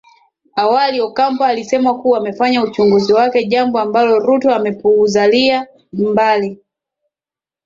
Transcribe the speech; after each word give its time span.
awali 0.55 1.01
ocampo 1.01 1.43
alisema 1.43 1.93
kuwa 1.93 2.17
amefanya 2.19 2.63
uchunguzi 2.63 3.13
wake 3.13 3.43
jambo 3.43 3.79
ambalo 3.79 4.19
ruto 4.19 4.55
amepuuzalia 4.55 5.67
mbali 5.93 6.61